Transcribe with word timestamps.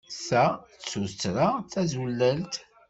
Ta 0.27 0.45
d 0.57 0.59
tuttra 0.89 1.49
tazulalt. 1.71 2.55